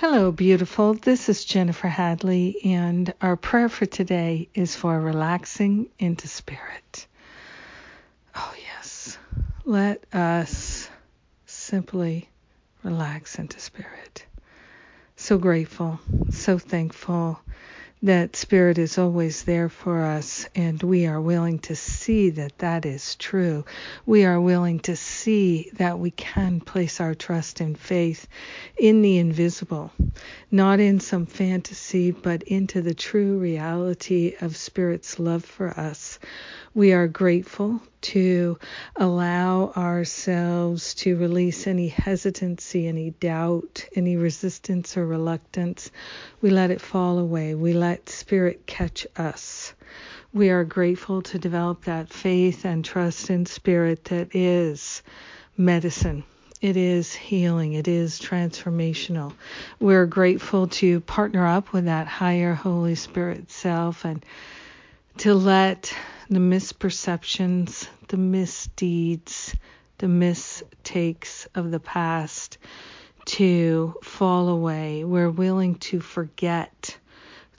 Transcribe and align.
Hello, 0.00 0.32
beautiful. 0.32 0.94
This 0.94 1.28
is 1.28 1.44
Jennifer 1.44 1.86
Hadley, 1.86 2.56
and 2.64 3.12
our 3.20 3.36
prayer 3.36 3.68
for 3.68 3.84
today 3.84 4.48
is 4.54 4.74
for 4.74 4.98
relaxing 4.98 5.90
into 5.98 6.26
spirit. 6.26 7.06
Oh, 8.34 8.54
yes. 8.56 9.18
Let 9.66 10.02
us 10.14 10.88
simply 11.44 12.30
relax 12.82 13.38
into 13.38 13.60
spirit. 13.60 14.24
So 15.16 15.36
grateful, 15.36 16.00
so 16.30 16.56
thankful 16.56 17.38
that 18.02 18.34
Spirit 18.34 18.78
is 18.78 18.96
always 18.96 19.42
there 19.42 19.68
for 19.68 20.04
us, 20.04 20.46
and 20.54 20.82
we 20.82 21.06
are 21.06 21.20
willing 21.20 21.58
to 21.58 21.76
see 21.76 22.30
that 22.30 22.56
that 22.58 22.86
is 22.86 23.14
true. 23.16 23.64
We 24.06 24.24
are 24.24 24.40
willing 24.40 24.80
to 24.80 24.96
see 24.96 25.70
that 25.74 25.98
we 25.98 26.10
can 26.10 26.60
place 26.60 27.00
our 27.00 27.14
trust 27.14 27.60
and 27.60 27.78
faith 27.78 28.26
in 28.78 29.02
the 29.02 29.18
invisible, 29.18 29.92
not 30.50 30.80
in 30.80 31.00
some 31.00 31.26
fantasy, 31.26 32.10
but 32.10 32.42
into 32.44 32.80
the 32.80 32.94
true 32.94 33.38
reality 33.38 34.34
of 34.40 34.56
Spirit's 34.56 35.18
love 35.18 35.44
for 35.44 35.68
us. 35.68 36.18
We 36.72 36.92
are 36.94 37.06
grateful 37.06 37.82
to 38.02 38.58
allow 38.96 39.72
ourselves 39.76 40.94
to 40.94 41.16
release 41.16 41.66
any 41.66 41.88
hesitancy, 41.88 42.88
any 42.88 43.10
doubt, 43.10 43.86
any 43.94 44.16
resistance 44.16 44.96
or 44.96 45.06
reluctance. 45.06 45.90
We 46.40 46.50
let 46.50 46.70
it 46.70 46.80
fall 46.80 47.18
away. 47.18 47.54
We 47.54 47.72
let 47.72 48.08
Spirit 48.08 48.66
catch 48.66 49.06
us. 49.16 49.74
We 50.32 50.50
are 50.50 50.64
grateful 50.64 51.22
to 51.22 51.38
develop 51.38 51.84
that 51.84 52.12
faith 52.12 52.64
and 52.64 52.84
trust 52.84 53.30
in 53.30 53.46
Spirit 53.46 54.04
that 54.06 54.34
is 54.34 55.02
medicine. 55.56 56.24
It 56.60 56.76
is 56.76 57.14
healing. 57.14 57.72
It 57.72 57.88
is 57.88 58.20
transformational. 58.20 59.32
We're 59.80 60.06
grateful 60.06 60.68
to 60.68 61.00
partner 61.00 61.46
up 61.46 61.72
with 61.72 61.86
that 61.86 62.06
higher 62.06 62.54
Holy 62.54 62.94
Spirit 62.94 63.50
self 63.50 64.04
and 64.04 64.24
to 65.18 65.34
let 65.34 65.94
the 66.30 66.38
misperceptions, 66.38 67.88
the 68.06 68.16
misdeeds, 68.16 69.54
the 69.98 70.06
mistakes 70.06 71.48
of 71.56 71.72
the 71.72 71.80
past 71.80 72.56
to 73.24 73.94
fall 74.02 74.48
away. 74.48 75.02
We're 75.02 75.30
willing 75.30 75.74
to 75.76 76.00
forget 76.00 76.96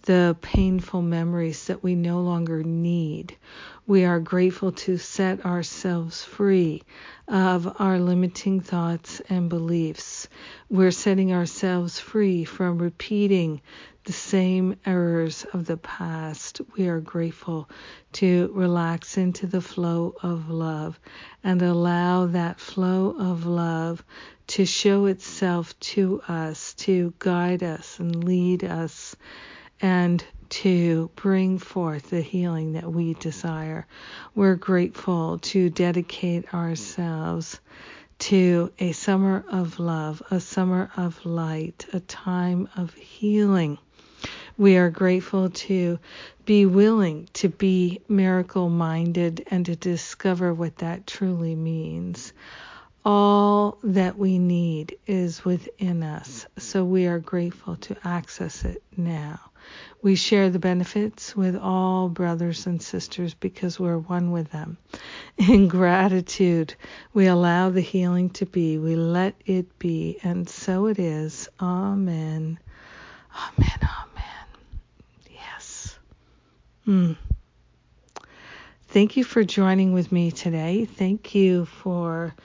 the 0.04 0.36
painful 0.42 1.02
memories 1.02 1.66
that 1.66 1.84
we 1.84 1.94
no 1.96 2.22
longer 2.22 2.64
need. 2.64 3.38
We 3.86 4.06
are 4.06 4.20
grateful 4.20 4.72
to 4.72 4.98
set 4.98 5.46
ourselves 5.46 6.24
free 6.24 6.82
of 7.28 7.80
our 7.80 8.00
limiting 8.00 8.62
thoughts 8.62 9.22
and 9.30 9.50
beliefs. 9.50 10.28
We're 10.70 10.92
setting 10.92 11.34
ourselves 11.34 12.00
free 12.00 12.46
from 12.46 12.80
repeating 12.80 13.62
the 14.06 14.14
same 14.14 14.76
errors 14.86 15.46
of 15.54 15.66
the 15.66 15.78
past. 15.78 16.62
We 16.76 16.88
are 16.88 17.00
grateful 17.00 17.70
to 18.14 18.52
relax 18.54 19.18
into 19.18 19.46
the 19.46 19.62
flow 19.62 20.16
of 20.24 20.50
love 20.50 21.00
and 21.44 21.62
allow 21.62 22.26
that 22.28 22.60
flow 22.60 23.16
of 23.20 23.46
love 23.46 24.04
to 24.48 24.66
show 24.66 25.06
itself 25.06 25.80
to 25.80 26.22
us, 26.28 26.74
to 26.74 27.14
guide 27.20 27.62
us 27.62 28.00
and 28.00 28.24
lead 28.24 28.64
us 28.64 29.16
and 29.82 30.24
to 30.50 31.10
bring 31.16 31.58
forth 31.58 32.10
the 32.10 32.22
healing 32.22 32.74
that 32.74 32.92
we 32.92 33.14
desire. 33.16 33.88
We're 34.36 34.56
grateful 34.56 35.40
to 35.40 35.70
dedicate 35.70 36.54
ourselves 36.54 37.60
to 38.20 38.72
a 38.78 38.92
summer 38.92 39.44
of 39.50 39.80
love, 39.80 40.22
a 40.30 40.40
summer 40.40 40.92
of 40.98 41.26
light, 41.26 41.88
a 41.94 42.00
time 42.02 42.70
of 42.76 42.94
healing. 42.94 43.78
We 44.58 44.78
are 44.78 44.92
grateful 44.92 45.50
to 45.50 45.98
be 46.46 46.66
willing 46.66 47.30
to 47.34 47.50
be 47.50 48.02
miracle 48.08 48.70
minded 48.70 49.48
and 49.50 49.66
to 49.66 49.76
discover 49.76 50.54
what 50.54 50.78
that 50.78 51.08
truly 51.08 51.56
means. 51.56 52.34
All 53.04 53.80
that 53.84 54.18
we 54.18 54.38
need 54.38 54.98
is 55.08 55.44
within 55.44 56.04
us, 56.04 56.46
so 56.60 56.84
we 56.84 57.08
are 57.08 57.18
grateful 57.20 57.76
to 57.78 57.98
access 58.04 58.64
it 58.64 58.84
now. 58.96 59.40
We 60.04 60.16
share 60.16 60.50
the 60.50 60.60
benefits 60.60 61.36
with 61.36 61.56
all 61.56 62.10
brothers 62.10 62.68
and 62.68 62.82
sisters 62.82 63.34
because 63.34 63.80
we're 63.80 63.98
one 63.98 64.32
with 64.32 64.52
them. 64.52 64.78
In 65.38 65.68
gratitude, 65.68 66.76
we 67.14 67.28
allow 67.28 67.70
the 67.70 67.82
healing 67.82 68.30
to 68.32 68.46
be. 68.46 68.78
We 68.78 68.96
let 68.96 69.36
it 69.46 69.80
be. 69.80 70.20
And 70.24 70.48
so 70.48 70.88
it 70.88 71.00
is. 71.00 71.50
Amen. 71.60 72.60
Amen. 73.36 73.80
Amen. 73.82 74.48
Yes. 75.32 75.98
Mm. 76.88 77.18
Thank 78.90 79.18
you 79.18 79.24
for 79.24 79.44
joining 79.44 79.94
with 79.94 80.12
me 80.12 80.32
today. 80.32 80.86
Thank 80.86 81.34
you 81.34 81.66
for 81.66 82.36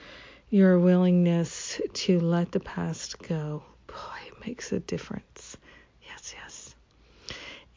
your 0.49 0.79
willingness 0.79 1.81
to 1.93 2.19
let 2.19 2.51
the 2.51 2.59
past 2.59 3.19
go. 3.19 3.63
Boy, 3.87 4.19
it 4.27 4.47
makes 4.47 4.71
a 4.71 4.79
difference. 4.79 5.57
Yes, 6.03 6.33
yes. 6.37 6.75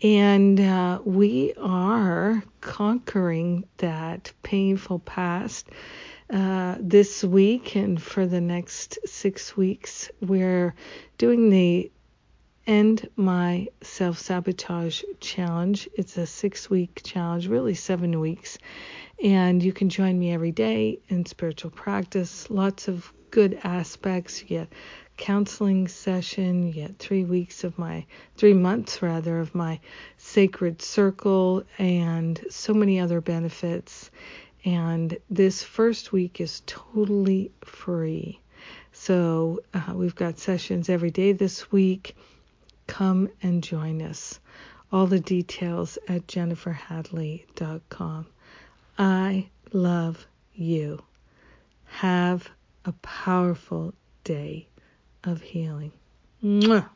And 0.02 0.60
uh, 0.60 1.00
we 1.04 1.52
are 1.58 2.42
conquering 2.60 3.64
that 3.78 4.32
painful 4.42 5.00
past. 5.00 5.68
Uh, 6.32 6.76
this 6.78 7.24
week 7.24 7.74
and 7.74 8.00
for 8.00 8.24
the 8.24 8.40
next 8.40 8.98
six 9.04 9.56
weeks, 9.56 10.08
we're 10.20 10.72
doing 11.18 11.50
the 11.50 11.90
End 12.70 13.10
My 13.16 13.66
Self 13.82 14.20
Sabotage 14.20 15.02
Challenge. 15.18 15.88
It's 15.94 16.16
a 16.16 16.24
six 16.24 16.70
week 16.70 17.00
challenge, 17.02 17.48
really 17.48 17.74
seven 17.74 18.20
weeks. 18.20 18.58
And 19.20 19.60
you 19.60 19.72
can 19.72 19.88
join 19.88 20.16
me 20.16 20.32
every 20.32 20.52
day 20.52 21.00
in 21.08 21.26
spiritual 21.26 21.72
practice. 21.72 22.48
Lots 22.48 22.86
of 22.86 23.12
good 23.32 23.58
aspects. 23.64 24.40
You 24.40 24.46
get 24.46 24.72
counseling 25.16 25.88
session. 25.88 26.64
You 26.68 26.72
get 26.72 27.00
three 27.00 27.24
weeks 27.24 27.64
of 27.64 27.76
my, 27.76 28.06
three 28.36 28.54
months 28.54 29.02
rather, 29.02 29.40
of 29.40 29.52
my 29.52 29.80
sacred 30.16 30.80
circle 30.80 31.64
and 31.76 32.40
so 32.50 32.72
many 32.72 33.00
other 33.00 33.20
benefits. 33.20 34.12
And 34.64 35.18
this 35.28 35.64
first 35.64 36.12
week 36.12 36.40
is 36.40 36.62
totally 36.66 37.50
free. 37.64 38.38
So 38.92 39.58
uh, 39.74 39.92
we've 39.92 40.14
got 40.14 40.38
sessions 40.38 40.88
every 40.88 41.10
day 41.10 41.32
this 41.32 41.72
week. 41.72 42.14
Come 42.90 43.30
and 43.40 43.62
join 43.62 44.02
us. 44.02 44.40
All 44.90 45.06
the 45.06 45.20
details 45.20 45.96
at 46.08 46.26
jenniferhadley.com. 46.26 48.26
I 48.98 49.48
love 49.72 50.26
you. 50.54 51.00
Have 51.84 52.50
a 52.84 52.92
powerful 52.92 53.94
day 54.24 54.66
of 55.22 55.40
healing. 55.40 55.92
Mwah. 56.42 56.88